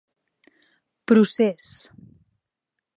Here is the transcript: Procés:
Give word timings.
Procés: 1.11 1.67